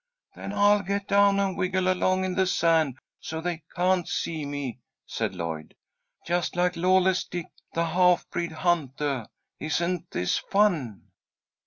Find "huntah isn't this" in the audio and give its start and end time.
8.51-10.39